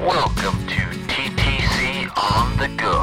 Welcome 0.00 0.66
to 0.66 0.82
TTC 1.08 2.10
on 2.18 2.58
the 2.58 2.68
Go. 2.76 3.02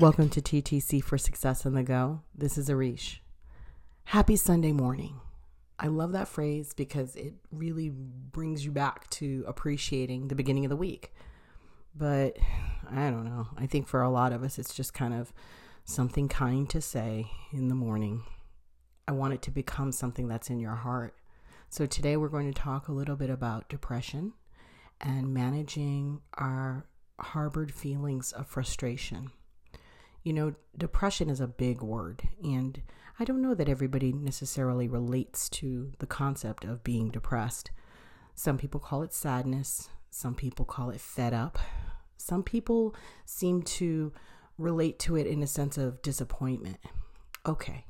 Welcome 0.00 0.28
to 0.30 0.42
TTC 0.42 1.04
for 1.04 1.16
Success 1.16 1.64
on 1.64 1.74
the 1.74 1.84
Go. 1.84 2.22
This 2.34 2.58
is 2.58 2.68
Erishe. 2.68 3.18
Happy 4.06 4.34
Sunday 4.34 4.72
morning. 4.72 5.20
I 5.78 5.86
love 5.86 6.10
that 6.12 6.26
phrase 6.26 6.74
because 6.74 7.14
it 7.14 7.34
really 7.52 7.90
brings 7.90 8.64
you 8.64 8.72
back 8.72 9.08
to 9.10 9.44
appreciating 9.46 10.26
the 10.26 10.34
beginning 10.34 10.64
of 10.64 10.70
the 10.70 10.76
week. 10.76 11.14
But 11.94 12.38
I 12.90 13.08
don't 13.08 13.24
know. 13.24 13.46
I 13.56 13.66
think 13.66 13.86
for 13.86 14.02
a 14.02 14.10
lot 14.10 14.32
of 14.32 14.42
us, 14.42 14.58
it's 14.58 14.74
just 14.74 14.92
kind 14.92 15.14
of 15.14 15.32
something 15.84 16.28
kind 16.28 16.68
to 16.70 16.80
say 16.80 17.30
in 17.52 17.68
the 17.68 17.74
morning. 17.74 18.22
I 19.06 19.12
want 19.12 19.34
it 19.34 19.42
to 19.42 19.50
become 19.50 19.92
something 19.92 20.28
that's 20.28 20.48
in 20.48 20.58
your 20.58 20.74
heart. 20.74 21.14
So 21.68 21.84
today 21.84 22.16
we're 22.16 22.28
going 22.28 22.50
to 22.50 22.58
talk 22.58 22.88
a 22.88 22.92
little 22.92 23.16
bit 23.16 23.28
about 23.28 23.68
depression 23.68 24.32
and 25.00 25.34
managing 25.34 26.22
our 26.34 26.86
harbored 27.20 27.72
feelings 27.72 28.32
of 28.32 28.46
frustration. 28.46 29.30
You 30.22 30.32
know, 30.32 30.54
depression 30.76 31.28
is 31.28 31.40
a 31.40 31.46
big 31.46 31.82
word, 31.82 32.22
and 32.42 32.80
I 33.20 33.24
don't 33.24 33.42
know 33.42 33.54
that 33.54 33.68
everybody 33.68 34.10
necessarily 34.10 34.88
relates 34.88 35.50
to 35.50 35.92
the 35.98 36.06
concept 36.06 36.64
of 36.64 36.82
being 36.82 37.10
depressed. 37.10 37.70
Some 38.34 38.56
people 38.56 38.80
call 38.80 39.02
it 39.02 39.12
sadness, 39.12 39.90
some 40.10 40.34
people 40.34 40.64
call 40.64 40.88
it 40.88 41.00
fed 41.00 41.34
up, 41.34 41.58
some 42.16 42.42
people 42.42 42.94
seem 43.26 43.60
to 43.62 44.12
relate 44.58 44.98
to 45.00 45.16
it 45.16 45.26
in 45.26 45.42
a 45.42 45.46
sense 45.46 45.78
of 45.78 46.02
disappointment. 46.02 46.78
Okay, 47.46 47.86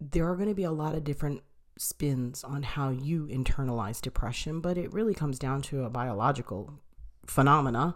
there 0.00 0.28
are 0.28 0.36
going 0.36 0.48
to 0.48 0.54
be 0.54 0.64
a 0.64 0.72
lot 0.72 0.94
of 0.94 1.04
different 1.04 1.42
spins 1.78 2.44
on 2.44 2.62
how 2.62 2.90
you 2.90 3.26
internalize 3.26 4.00
depression, 4.00 4.60
but 4.60 4.76
it 4.76 4.92
really 4.92 5.14
comes 5.14 5.38
down 5.38 5.62
to 5.62 5.84
a 5.84 5.90
biological 5.90 6.74
phenomena 7.26 7.94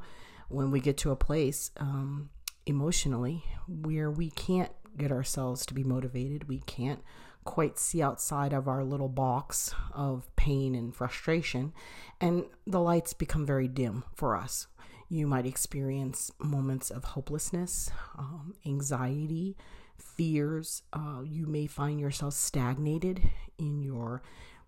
when 0.49 0.71
we 0.71 0.81
get 0.81 0.97
to 0.97 1.11
a 1.11 1.17
place 1.17 1.71
um, 1.79 2.31
emotionally 2.67 3.45
where 3.67 4.11
we 4.11 4.31
can't 4.31 4.71
get 4.97 5.11
ourselves 5.11 5.67
to 5.67 5.75
be 5.75 5.85
motivated. 5.85 6.49
We 6.49 6.61
can't 6.61 7.03
quite 7.45 7.79
see 7.79 8.01
outside 8.01 8.53
of 8.53 8.69
our 8.69 8.85
little 8.85 9.09
box 9.09 9.75
of 9.93 10.35
pain 10.37 10.75
and 10.75 10.95
frustration, 10.95 11.73
and 12.21 12.45
the 12.67 12.81
lights 12.81 13.13
become 13.13 13.45
very 13.45 13.69
dim 13.69 14.05
for 14.15 14.35
us. 14.37 14.67
You 15.09 15.27
might 15.27 15.47
experience 15.47 16.31
moments 16.39 16.91
of 16.91 17.05
hopelessness, 17.05 17.91
um, 18.19 18.55
anxiety, 18.67 19.57
fears. 19.99 20.83
Uh, 20.93 21.23
you 21.25 21.47
may 21.47 21.67
find 21.67 22.01
yourself 22.01 22.35
stagnated 22.35 23.23
in 23.59 23.83
your 23.83 24.23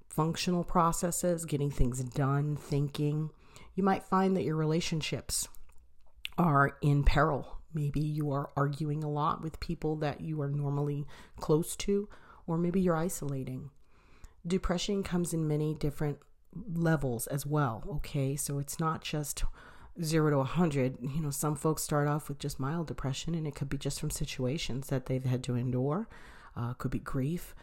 functional 0.08 0.64
processes, 0.64 1.44
getting 1.44 1.70
things 1.70 2.00
done, 2.02 2.56
thinking. 2.56 3.30
You 3.74 3.82
might 3.82 4.04
find 4.04 4.36
that 4.36 4.44
your 4.44 4.56
relationships 4.56 5.48
are 6.38 6.76
in 6.80 7.02
peril. 7.04 7.58
Maybe 7.74 8.00
you 8.00 8.30
are 8.30 8.50
arguing 8.56 9.04
a 9.04 9.10
lot 9.10 9.42
with 9.42 9.60
people 9.60 9.96
that 9.96 10.20
you 10.20 10.40
are 10.40 10.48
normally 10.48 11.06
close 11.38 11.76
to, 11.76 12.08
or 12.46 12.56
maybe 12.56 12.80
you're 12.80 12.96
isolating. 12.96 13.70
Depression 14.46 15.02
comes 15.02 15.34
in 15.34 15.48
many 15.48 15.74
different 15.74 16.18
levels 16.72 17.26
as 17.26 17.44
well, 17.44 17.84
okay? 17.96 18.36
So 18.36 18.58
it's 18.58 18.80
not 18.80 19.02
just 19.02 19.44
zero 20.02 20.30
to 20.30 20.38
100. 20.38 20.98
You 21.00 21.20
know, 21.20 21.30
some 21.30 21.54
folks 21.54 21.82
start 21.82 22.08
off 22.08 22.28
with 22.28 22.38
just 22.38 22.60
mild 22.60 22.88
depression, 22.88 23.34
and 23.34 23.46
it 23.46 23.54
could 23.54 23.68
be 23.68 23.78
just 23.78 24.00
from 24.00 24.10
situations 24.10 24.88
that 24.88 25.06
they've 25.06 25.24
had 25.24 25.42
to 25.44 25.54
endure, 25.54 26.08
uh, 26.56 26.74
could 26.74 26.90
be 26.90 26.98
grief. 26.98 27.54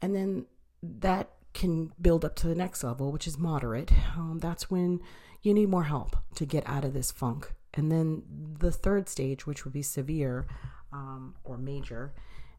And 0.00 0.14
then 0.14 0.46
that 0.82 1.30
can 1.52 1.92
build 2.00 2.24
up 2.24 2.34
to 2.36 2.48
the 2.48 2.54
next 2.54 2.82
level, 2.82 3.12
which 3.12 3.26
is 3.26 3.38
moderate. 3.38 3.92
Um, 4.16 4.38
that's 4.40 4.70
when 4.70 5.00
you 5.42 5.54
need 5.54 5.68
more 5.68 5.84
help 5.84 6.16
to 6.34 6.44
get 6.44 6.68
out 6.68 6.84
of 6.84 6.94
this 6.94 7.10
funk. 7.10 7.52
And 7.72 7.90
then 7.90 8.22
the 8.58 8.72
third 8.72 9.08
stage, 9.08 9.46
which 9.46 9.64
would 9.64 9.72
be 9.72 9.82
severe 9.82 10.46
um, 10.92 11.34
or 11.44 11.56
major, 11.56 12.12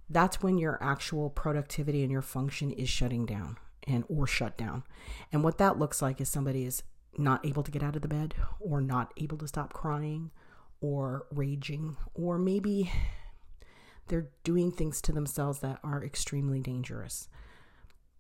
that's 0.09 0.41
when 0.41 0.57
your 0.57 0.77
actual 0.81 1.29
productivity 1.29 2.03
and 2.03 2.11
your 2.11 2.21
function 2.21 2.71
is 2.71 2.89
shutting 2.89 3.25
down 3.25 3.57
and 3.87 4.03
or 4.07 4.27
shut 4.27 4.57
down. 4.57 4.83
And 5.31 5.43
what 5.43 5.57
that 5.57 5.79
looks 5.79 6.01
like 6.01 6.21
is 6.21 6.29
somebody 6.29 6.65
is 6.65 6.83
not 7.17 7.45
able 7.45 7.63
to 7.63 7.71
get 7.71 7.83
out 7.83 7.95
of 7.95 8.01
the 8.01 8.07
bed 8.07 8.35
or 8.59 8.81
not 8.81 9.13
able 9.17 9.37
to 9.37 9.47
stop 9.47 9.73
crying 9.73 10.31
or 10.81 11.25
raging 11.31 11.95
or 12.13 12.37
maybe 12.37 12.91
they're 14.07 14.29
doing 14.43 14.71
things 14.71 15.01
to 15.01 15.11
themselves 15.11 15.59
that 15.59 15.79
are 15.83 16.03
extremely 16.03 16.59
dangerous. 16.59 17.27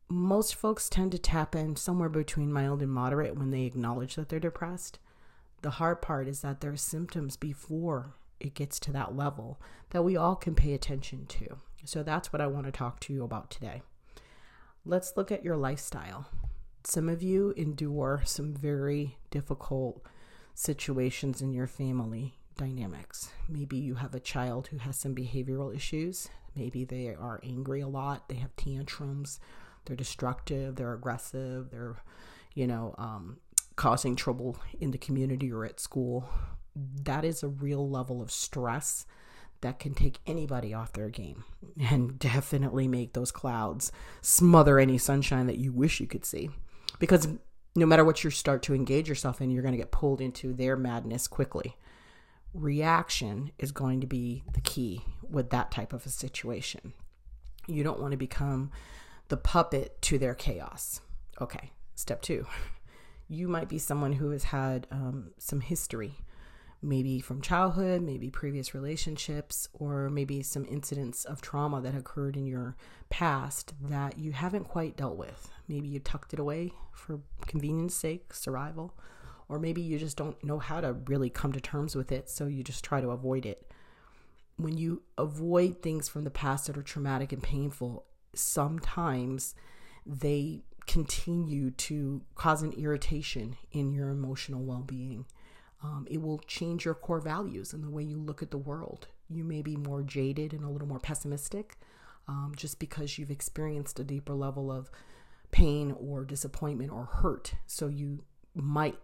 Most 0.07 0.55
folks 0.55 0.89
tend 0.89 1.11
to 1.11 1.19
tap 1.19 1.55
in 1.55 1.75
somewhere 1.75 2.09
between 2.09 2.53
mild 2.53 2.81
and 2.81 2.91
moderate 2.91 3.37
when 3.37 3.51
they 3.51 3.63
acknowledge 3.63 4.15
that 4.15 4.29
they're 4.29 4.39
depressed. 4.39 4.99
The 5.61 5.71
hard 5.71 6.01
part 6.01 6.27
is 6.27 6.41
that 6.41 6.61
there 6.61 6.71
are 6.71 6.77
symptoms 6.77 7.37
before 7.37 8.15
it 8.39 8.53
gets 8.53 8.79
to 8.81 8.91
that 8.91 9.15
level 9.15 9.59
that 9.91 10.03
we 10.03 10.15
all 10.15 10.35
can 10.35 10.55
pay 10.55 10.73
attention 10.73 11.25
to. 11.27 11.57
So 11.85 12.03
that's 12.03 12.33
what 12.33 12.41
I 12.41 12.47
want 12.47 12.65
to 12.65 12.71
talk 12.71 12.99
to 13.01 13.13
you 13.13 13.23
about 13.23 13.49
today. 13.49 13.81
Let's 14.85 15.13
look 15.15 15.31
at 15.31 15.43
your 15.43 15.57
lifestyle. 15.57 16.27
Some 16.85 17.09
of 17.09 17.23
you 17.23 17.51
endure 17.57 18.21
some 18.25 18.53
very 18.53 19.17
difficult 19.31 20.05
situations 20.53 21.41
in 21.41 21.51
your 21.51 21.65
family 21.65 22.35
dynamics. 22.57 23.31
Maybe 23.49 23.75
you 23.75 23.95
have 23.95 24.13
a 24.13 24.19
child 24.19 24.67
who 24.67 24.77
has 24.77 24.95
some 24.95 25.15
behavioral 25.15 25.75
issues. 25.75 26.29
Maybe 26.55 26.85
they 26.85 27.07
are 27.07 27.39
angry 27.43 27.81
a 27.81 27.87
lot, 27.87 28.29
they 28.29 28.35
have 28.35 28.55
tantrums, 28.55 29.39
they're 29.83 29.95
destructive, 29.95 30.75
they're 30.75 30.93
aggressive, 30.93 31.71
they're, 31.71 31.95
you 32.53 32.67
know, 32.67 32.93
um, 32.99 33.37
causing 33.75 34.15
trouble 34.15 34.55
in 34.79 34.91
the 34.91 34.99
community 34.99 35.51
or 35.51 35.65
at 35.65 35.79
school. 35.79 36.29
That 36.75 37.25
is 37.25 37.41
a 37.41 37.47
real 37.47 37.89
level 37.89 38.21
of 38.21 38.29
stress 38.31 39.07
that 39.61 39.79
can 39.79 39.95
take 39.95 40.19
anybody 40.27 40.71
off 40.71 40.93
their 40.93 41.09
game 41.09 41.45
and 41.89 42.19
definitely 42.19 42.87
make 42.87 43.13
those 43.13 43.31
clouds 43.31 43.91
smother 44.21 44.77
any 44.77 44.99
sunshine 44.99 45.47
that 45.47 45.57
you 45.57 45.73
wish 45.73 45.99
you 45.99 46.05
could 46.05 46.23
see 46.25 46.51
because 46.99 47.27
no 47.75 47.85
matter 47.85 48.05
what 48.05 48.23
you 48.23 48.29
start 48.29 48.63
to 48.63 48.73
engage 48.73 49.09
yourself 49.09 49.41
in, 49.41 49.51
you're 49.51 49.61
going 49.61 49.73
to 49.73 49.77
get 49.77 49.91
pulled 49.91 50.21
into 50.21 50.53
their 50.53 50.77
madness 50.77 51.27
quickly. 51.27 51.75
Reaction 52.53 53.51
is 53.59 53.71
going 53.71 53.99
to 54.01 54.07
be 54.07 54.43
the 54.53 54.61
key 54.61 55.01
with 55.29 55.49
that 55.49 55.71
type 55.71 55.91
of 55.91 56.05
a 56.05 56.09
situation. 56.09 56.93
You 57.67 57.83
don't 57.83 57.99
want 57.99 58.11
to 58.11 58.17
become 58.17 58.71
the 59.27 59.37
puppet 59.37 60.01
to 60.03 60.17
their 60.17 60.35
chaos. 60.35 61.01
Okay, 61.41 61.71
step 61.95 62.21
two. 62.21 62.45
You 63.27 63.47
might 63.47 63.69
be 63.69 63.79
someone 63.79 64.13
who 64.13 64.29
has 64.29 64.43
had 64.43 64.85
um, 64.91 65.31
some 65.39 65.59
history 65.59 66.13
maybe 66.85 67.19
from 67.19 67.41
childhood, 67.41 68.01
maybe 68.01 68.29
previous 68.29 68.73
relationships, 68.73 69.67
or 69.73 70.09
maybe 70.09 70.43
some 70.43 70.65
incidents 70.69 71.25
of 71.25 71.41
trauma 71.41 71.81
that 71.81 71.95
occurred 71.95 72.37
in 72.37 72.45
your 72.45 72.75
past 73.09 73.73
that 73.81 74.19
you 74.19 74.31
haven't 74.31 74.65
quite 74.65 74.95
dealt 74.95 75.17
with. 75.17 75.49
Maybe 75.67 75.87
you 75.87 75.99
tucked 75.99 76.33
it 76.33 76.39
away 76.39 76.71
for 76.93 77.21
convenience 77.47 77.95
sake, 77.95 78.33
survival, 78.33 78.93
or 79.49 79.59
maybe 79.59 79.81
you 79.81 79.97
just 79.97 80.15
don't 80.15 80.41
know 80.43 80.59
how 80.59 80.79
to 80.79 80.93
really 80.93 81.29
come 81.29 81.51
to 81.53 81.59
terms 81.59 81.95
with 81.95 82.11
it, 82.11 82.29
so 82.29 82.45
you 82.45 82.63
just 82.63 82.83
try 82.83 83.01
to 83.01 83.09
avoid 83.09 83.45
it. 83.45 83.71
When 84.57 84.77
you 84.77 85.01
avoid 85.17 85.81
things 85.81 86.07
from 86.07 86.23
the 86.23 86.31
past 86.31 86.67
that 86.67 86.77
are 86.77 86.83
traumatic 86.83 87.33
and 87.33 87.41
painful, 87.41 88.05
sometimes 88.33 89.55
they 90.05 90.61
continue 90.85 91.71
to 91.71 92.21
cause 92.35 92.61
an 92.61 92.71
irritation 92.73 93.57
in 93.71 93.91
your 93.91 94.09
emotional 94.09 94.63
well 94.63 94.83
being. 94.85 95.25
Um, 95.85 96.07
it 96.09 96.19
will 96.21 96.39
change 96.39 96.83
your 96.83 96.95
core 96.95 97.19
values 97.19 97.71
and 97.71 97.83
the 97.83 97.89
way 97.91 98.01
you 98.01 98.17
look 98.17 98.41
at 98.41 98.49
the 98.49 98.57
world. 98.57 99.07
You 99.29 99.43
may 99.43 99.61
be 99.61 99.75
more 99.75 100.01
jaded 100.01 100.51
and 100.51 100.63
a 100.63 100.69
little 100.69 100.87
more 100.87 100.99
pessimistic 100.99 101.77
um, 102.27 102.53
just 102.55 102.79
because 102.79 103.19
you've 103.19 103.29
experienced 103.29 103.99
a 103.99 104.03
deeper 104.03 104.33
level 104.33 104.71
of 104.71 104.89
pain 105.51 105.95
or 105.99 106.25
disappointment 106.25 106.91
or 106.91 107.05
hurt. 107.05 107.53
So 107.67 107.87
you 107.87 108.23
might 108.55 108.97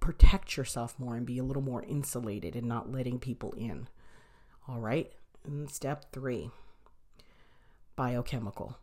protect 0.00 0.56
yourself 0.56 0.98
more 0.98 1.16
and 1.16 1.26
be 1.26 1.38
a 1.38 1.44
little 1.44 1.62
more 1.62 1.82
insulated 1.82 2.56
and 2.56 2.66
not 2.66 2.90
letting 2.90 3.18
people 3.18 3.52
in. 3.52 3.88
All 4.66 4.80
right. 4.80 5.12
And 5.44 5.70
step 5.70 6.12
three 6.12 6.50
biochemical 7.94 8.78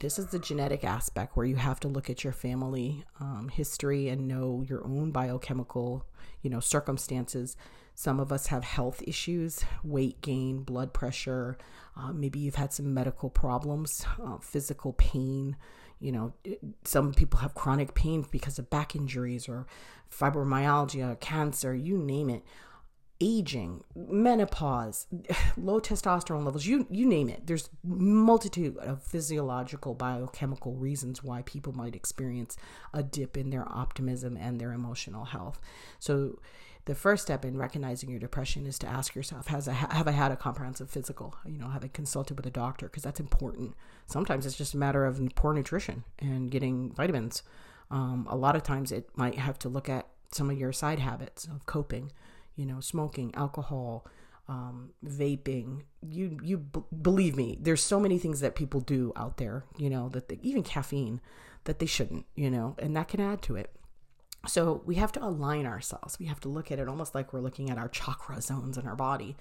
this 0.00 0.18
is 0.18 0.26
the 0.26 0.38
genetic 0.38 0.84
aspect 0.84 1.36
where 1.36 1.46
you 1.46 1.56
have 1.56 1.80
to 1.80 1.88
look 1.88 2.10
at 2.10 2.24
your 2.24 2.32
family 2.32 3.04
um, 3.20 3.48
history 3.52 4.08
and 4.08 4.26
know 4.26 4.64
your 4.66 4.84
own 4.84 5.10
biochemical 5.10 6.04
you 6.42 6.50
know 6.50 6.60
circumstances. 6.60 7.56
Some 7.96 8.18
of 8.18 8.32
us 8.32 8.48
have 8.48 8.64
health 8.64 9.02
issues 9.06 9.64
weight 9.84 10.20
gain 10.20 10.62
blood 10.62 10.92
pressure 10.92 11.56
uh, 11.96 12.12
maybe 12.12 12.38
you've 12.38 12.56
had 12.56 12.72
some 12.72 12.92
medical 12.92 13.30
problems 13.30 14.04
uh, 14.22 14.38
physical 14.38 14.92
pain 14.94 15.56
you 16.00 16.10
know 16.10 16.32
some 16.84 17.14
people 17.14 17.38
have 17.40 17.54
chronic 17.54 17.94
pain 17.94 18.26
because 18.30 18.58
of 18.58 18.68
back 18.70 18.96
injuries 18.96 19.48
or 19.48 19.66
fibromyalgia 20.10 21.18
cancer 21.20 21.74
you 21.74 21.96
name 21.96 22.28
it 22.28 22.42
aging, 23.24 23.82
menopause, 23.96 25.06
low 25.56 25.80
testosterone 25.80 26.44
levels, 26.44 26.66
you 26.66 26.86
you 26.90 27.06
name 27.06 27.28
it. 27.30 27.46
There's 27.46 27.70
multitude 27.82 28.76
of 28.76 29.02
physiological 29.02 29.94
biochemical 29.94 30.74
reasons 30.74 31.24
why 31.24 31.42
people 31.42 31.72
might 31.72 31.96
experience 31.96 32.56
a 32.92 33.02
dip 33.02 33.36
in 33.36 33.50
their 33.50 33.66
optimism 33.66 34.36
and 34.36 34.60
their 34.60 34.72
emotional 34.72 35.24
health. 35.24 35.58
So 35.98 36.38
the 36.84 36.94
first 36.94 37.22
step 37.22 37.46
in 37.46 37.56
recognizing 37.56 38.10
your 38.10 38.18
depression 38.18 38.66
is 38.66 38.78
to 38.80 38.86
ask 38.86 39.14
yourself 39.14 39.46
has 39.46 39.66
I, 39.66 39.72
have 39.72 40.06
I 40.06 40.10
had 40.12 40.30
a 40.30 40.36
comprehensive 40.36 40.90
physical? 40.90 41.34
You 41.46 41.58
know 41.58 41.68
have 41.68 41.84
I 41.84 41.88
consulted 41.88 42.36
with 42.36 42.46
a 42.46 42.50
doctor? 42.50 42.86
Because 42.86 43.04
that's 43.04 43.20
important. 43.20 43.74
Sometimes 44.06 44.44
it's 44.44 44.58
just 44.58 44.74
a 44.74 44.78
matter 44.78 45.06
of 45.06 45.18
poor 45.34 45.54
nutrition 45.54 46.04
and 46.18 46.50
getting 46.50 46.92
vitamins. 46.92 47.42
Um, 47.90 48.26
a 48.28 48.36
lot 48.36 48.54
of 48.54 48.62
times 48.62 48.92
it 48.92 49.08
might 49.16 49.36
have 49.36 49.58
to 49.60 49.70
look 49.70 49.88
at 49.88 50.08
some 50.30 50.50
of 50.50 50.58
your 50.58 50.72
side 50.72 50.98
habits 50.98 51.46
of 51.46 51.64
coping 51.64 52.10
you 52.56 52.66
know, 52.66 52.80
smoking, 52.80 53.34
alcohol, 53.34 54.06
um, 54.48 54.90
vaping. 55.04 55.82
You 56.02 56.38
you 56.42 56.58
b- 56.58 56.82
believe 57.02 57.36
me, 57.36 57.58
there's 57.60 57.82
so 57.82 57.98
many 57.98 58.18
things 58.18 58.40
that 58.40 58.54
people 58.54 58.80
do 58.80 59.12
out 59.16 59.38
there, 59.38 59.64
you 59.76 59.90
know, 59.90 60.08
that 60.10 60.28
they, 60.28 60.38
even 60.42 60.62
caffeine 60.62 61.20
that 61.64 61.78
they 61.78 61.86
shouldn't, 61.86 62.26
you 62.34 62.50
know, 62.50 62.76
and 62.78 62.94
that 62.96 63.08
can 63.08 63.20
add 63.20 63.42
to 63.42 63.56
it. 63.56 63.74
So 64.46 64.82
we 64.84 64.96
have 64.96 65.12
to 65.12 65.24
align 65.24 65.66
ourselves. 65.66 66.18
We 66.18 66.26
have 66.26 66.40
to 66.40 66.48
look 66.48 66.70
at 66.70 66.78
it 66.78 66.88
almost 66.88 67.14
like 67.14 67.32
we're 67.32 67.40
looking 67.40 67.70
at 67.70 67.78
our 67.78 67.88
chakra 67.88 68.40
zones 68.42 68.76
in 68.76 68.86
our 68.86 68.96
body. 68.96 69.36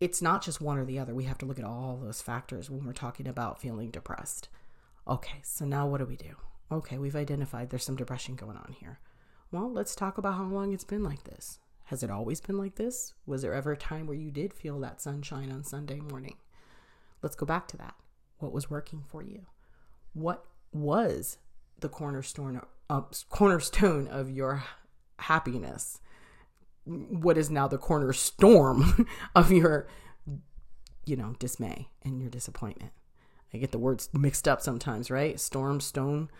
It's 0.00 0.22
not 0.22 0.42
just 0.42 0.62
one 0.62 0.78
or 0.78 0.86
the 0.86 0.98
other. 0.98 1.14
We 1.14 1.24
have 1.24 1.36
to 1.38 1.46
look 1.46 1.58
at 1.58 1.64
all 1.64 2.00
those 2.02 2.22
factors 2.22 2.70
when 2.70 2.86
we're 2.86 2.94
talking 2.94 3.28
about 3.28 3.60
feeling 3.60 3.90
depressed. 3.90 4.48
Okay, 5.06 5.40
so 5.42 5.66
now 5.66 5.86
what 5.86 5.98
do 5.98 6.06
we 6.06 6.16
do? 6.16 6.36
Okay, 6.72 6.96
we've 6.96 7.16
identified 7.16 7.68
there's 7.68 7.84
some 7.84 7.96
depression 7.96 8.34
going 8.34 8.56
on 8.56 8.74
here. 8.80 8.98
Well, 9.52 9.70
let's 9.70 9.94
talk 9.94 10.16
about 10.16 10.34
how 10.34 10.44
long 10.44 10.72
it's 10.72 10.84
been 10.84 11.02
like 11.02 11.24
this. 11.24 11.58
Has 11.90 12.04
it 12.04 12.10
always 12.10 12.40
been 12.40 12.56
like 12.56 12.76
this? 12.76 13.14
Was 13.26 13.42
there 13.42 13.52
ever 13.52 13.72
a 13.72 13.76
time 13.76 14.06
where 14.06 14.16
you 14.16 14.30
did 14.30 14.54
feel 14.54 14.78
that 14.78 15.00
sunshine 15.00 15.50
on 15.50 15.64
Sunday 15.64 15.98
morning? 15.98 16.36
Let's 17.20 17.34
go 17.34 17.44
back 17.44 17.66
to 17.66 17.76
that. 17.78 17.96
What 18.38 18.52
was 18.52 18.70
working 18.70 19.02
for 19.08 19.24
you? 19.24 19.46
What 20.12 20.44
was 20.72 21.38
the 21.80 21.88
cornerstone 21.88 22.60
uh, 22.88 23.00
cornerstone 23.28 24.06
of 24.06 24.30
your 24.30 24.62
happiness? 25.18 25.98
What 26.84 27.36
is 27.36 27.50
now 27.50 27.66
the 27.66 27.76
cornerstorm 27.76 29.08
of 29.34 29.50
your 29.50 29.88
you 31.04 31.16
know, 31.16 31.34
dismay 31.40 31.88
and 32.04 32.20
your 32.20 32.30
disappointment? 32.30 32.92
I 33.52 33.58
get 33.58 33.72
the 33.72 33.80
words 33.80 34.10
mixed 34.12 34.46
up 34.46 34.60
sometimes, 34.60 35.10
right? 35.10 35.40
Storm, 35.40 35.80
stone. 35.80 36.30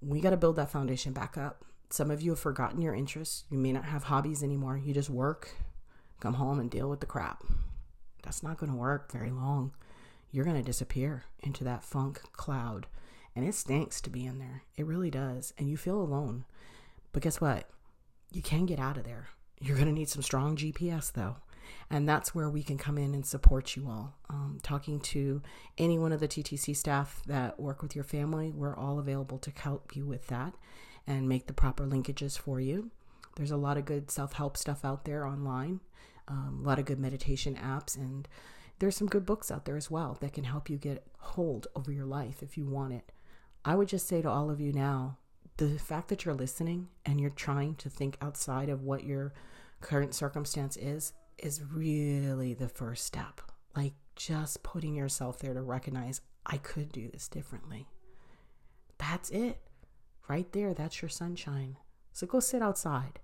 We 0.00 0.22
got 0.22 0.30
to 0.30 0.38
build 0.38 0.56
that 0.56 0.70
foundation 0.70 1.12
back 1.12 1.36
up. 1.36 1.66
Some 1.90 2.10
of 2.10 2.20
you 2.20 2.30
have 2.30 2.40
forgotten 2.40 2.80
your 2.80 2.94
interests. 2.94 3.44
You 3.50 3.58
may 3.58 3.72
not 3.72 3.84
have 3.84 4.04
hobbies 4.04 4.42
anymore. 4.42 4.76
You 4.76 4.92
just 4.92 5.10
work, 5.10 5.50
come 6.20 6.34
home, 6.34 6.58
and 6.58 6.70
deal 6.70 6.90
with 6.90 7.00
the 7.00 7.06
crap. 7.06 7.44
That's 8.22 8.42
not 8.42 8.58
going 8.58 8.72
to 8.72 8.78
work 8.78 9.12
very 9.12 9.30
long. 9.30 9.72
You're 10.32 10.44
going 10.44 10.56
to 10.56 10.62
disappear 10.62 11.24
into 11.40 11.62
that 11.64 11.84
funk 11.84 12.20
cloud. 12.32 12.86
And 13.34 13.46
it 13.46 13.54
stinks 13.54 14.00
to 14.00 14.10
be 14.10 14.26
in 14.26 14.38
there. 14.38 14.64
It 14.76 14.86
really 14.86 15.10
does. 15.10 15.52
And 15.58 15.68
you 15.68 15.76
feel 15.76 16.00
alone. 16.00 16.44
But 17.12 17.22
guess 17.22 17.40
what? 17.40 17.68
You 18.32 18.42
can 18.42 18.66
get 18.66 18.80
out 18.80 18.96
of 18.96 19.04
there. 19.04 19.28
You're 19.60 19.76
going 19.76 19.88
to 19.88 19.92
need 19.92 20.08
some 20.08 20.22
strong 20.22 20.56
GPS, 20.56 21.12
though. 21.12 21.36
And 21.90 22.08
that's 22.08 22.34
where 22.34 22.50
we 22.50 22.62
can 22.62 22.78
come 22.78 22.98
in 22.98 23.14
and 23.14 23.24
support 23.24 23.76
you 23.76 23.88
all. 23.88 24.14
Um, 24.28 24.58
talking 24.62 25.00
to 25.00 25.42
any 25.78 25.98
one 25.98 26.12
of 26.12 26.20
the 26.20 26.28
TTC 26.28 26.76
staff 26.76 27.22
that 27.26 27.60
work 27.60 27.82
with 27.82 27.94
your 27.94 28.04
family, 28.04 28.52
we're 28.52 28.76
all 28.76 28.98
available 28.98 29.38
to 29.38 29.50
help 29.50 29.94
you 29.94 30.04
with 30.04 30.26
that 30.28 30.54
and 31.06 31.28
make 31.28 31.46
the 31.46 31.52
proper 31.52 31.86
linkages 31.86 32.38
for 32.38 32.60
you. 32.60 32.90
There's 33.36 33.50
a 33.50 33.56
lot 33.56 33.76
of 33.76 33.84
good 33.84 34.10
self 34.10 34.34
help 34.34 34.56
stuff 34.56 34.84
out 34.84 35.04
there 35.04 35.26
online, 35.26 35.80
um, 36.28 36.60
a 36.62 36.66
lot 36.66 36.78
of 36.78 36.86
good 36.86 36.98
meditation 36.98 37.54
apps, 37.54 37.96
and 37.96 38.26
there's 38.78 38.96
some 38.96 39.06
good 39.06 39.26
books 39.26 39.50
out 39.50 39.64
there 39.64 39.76
as 39.76 39.90
well 39.90 40.16
that 40.20 40.32
can 40.32 40.44
help 40.44 40.68
you 40.68 40.76
get 40.76 41.06
hold 41.18 41.66
over 41.74 41.92
your 41.92 42.06
life 42.06 42.42
if 42.42 42.56
you 42.56 42.64
want 42.66 42.92
it. 42.92 43.12
I 43.64 43.74
would 43.74 43.88
just 43.88 44.06
say 44.06 44.22
to 44.22 44.28
all 44.28 44.50
of 44.50 44.60
you 44.60 44.72
now 44.72 45.18
the 45.56 45.78
fact 45.78 46.08
that 46.08 46.24
you're 46.24 46.34
listening 46.34 46.88
and 47.04 47.20
you're 47.20 47.30
trying 47.30 47.74
to 47.76 47.88
think 47.88 48.16
outside 48.20 48.68
of 48.68 48.82
what 48.82 49.04
your 49.04 49.32
current 49.80 50.14
circumstance 50.14 50.76
is 50.76 51.12
is 51.38 51.62
really 51.62 52.54
the 52.54 52.68
first 52.68 53.04
step. 53.04 53.40
Like 53.74 53.94
just 54.14 54.62
putting 54.62 54.94
yourself 54.94 55.38
there 55.38 55.54
to 55.54 55.62
recognize 55.62 56.20
I 56.44 56.58
could 56.58 56.92
do 56.92 57.08
this 57.12 57.28
differently. 57.28 57.86
That's 58.98 59.30
it. 59.30 59.58
Right 60.28 60.50
there, 60.52 60.74
that's 60.74 61.02
your 61.02 61.08
sunshine. 61.08 61.76
So 62.12 62.26
go 62.26 62.40
sit 62.40 62.62
outside. 62.62 63.20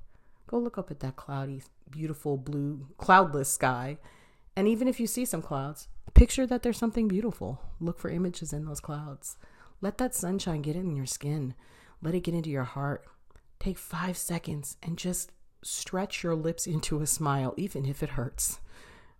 Go 0.47 0.59
look 0.59 0.79
up 0.79 0.91
at 0.91 1.01
that 1.01 1.17
cloudy, 1.17 1.63
beautiful 1.91 2.37
blue, 2.37 2.89
cloudless 2.99 3.49
sky. 3.49 3.99
And 4.55 4.69
even 4.69 4.87
if 4.87 5.01
you 5.01 5.07
see 5.07 5.25
some 5.25 5.43
clouds, 5.43 5.89
picture 6.15 6.47
that 6.47 6.63
there's 6.63 6.79
something 6.79 7.09
beautiful. 7.09 7.61
Look 7.81 7.99
for 7.99 8.11
images 8.11 8.53
in 8.53 8.67
those 8.67 8.81
clouds. 8.81 9.37
Let 9.81 9.99
that 9.99 10.15
sunshine 10.15 10.63
get 10.63 10.77
in 10.77 10.95
your 10.95 11.07
skin. 11.07 11.55
Let 12.03 12.15
it 12.15 12.21
get 12.21 12.35
into 12.35 12.51
your 12.51 12.65
heart. 12.65 13.05
Take 13.59 13.79
five 13.79 14.17
seconds 14.17 14.77
and 14.83 14.99
just 14.99 15.33
stretch 15.63 16.23
your 16.23 16.35
lips 16.35 16.67
into 16.67 17.01
a 17.01 17.07
smile, 17.07 17.55
even 17.57 17.87
if 17.87 18.03
it 18.03 18.11
hurts. 18.11 18.61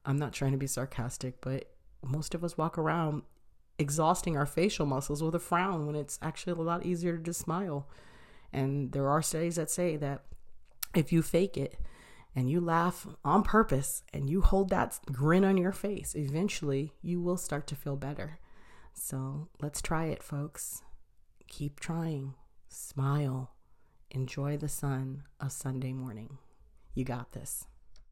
I'm 0.05 0.19
not 0.19 0.33
trying 0.33 0.53
to 0.53 0.59
be 0.59 0.67
sarcastic, 0.67 1.41
but 1.41 1.73
most 2.05 2.35
of 2.35 2.45
us 2.45 2.59
walk 2.59 2.77
around 2.77 3.23
exhausting 3.79 4.37
our 4.37 4.47
facial 4.47 4.87
muscles 4.87 5.23
with 5.23 5.35
a 5.35 5.39
frown 5.39 5.87
when 5.87 5.97
it's 5.97 6.19
actually 6.23 6.53
a 6.53 6.65
lot 6.65 6.87
easier 6.87 7.17
to 7.17 7.23
just 7.23 7.41
smile. 7.41 7.89
And 8.53 8.93
there 8.93 9.09
are 9.09 9.23
studies 9.23 9.57
that 9.57 9.71
say 9.71 9.97
that 9.97 10.23
if 10.95 11.13
you 11.13 11.23
fake 11.23 11.57
it 11.57 11.79
and 12.35 12.51
you 12.51 12.61
laugh 12.61 13.07
on 13.25 13.43
purpose 13.43 14.03
and 14.13 14.29
you 14.29 14.43
hold 14.43 14.71
that 14.71 14.99
grin 15.07 15.45
on 15.45 15.57
your 15.57 15.73
face, 15.73 16.15
eventually 16.15 16.93
you 17.03 17.21
will 17.21 17.37
start 17.37 17.67
to 17.69 17.77
feel 17.77 17.97
better. 17.97 18.39
So 18.95 19.49
let's 19.61 19.81
try 19.81 20.07
it, 20.07 20.23
folks. 20.23 20.83
Keep 21.49 21.81
trying. 21.81 22.35
Smile. 22.69 23.53
Enjoy 24.11 24.57
the 24.57 24.69
sun 24.69 25.23
of 25.41 25.53
Sunday 25.53 25.93
morning. 25.93 26.39
You 26.95 27.05
got 27.05 27.33
this. 27.33 27.67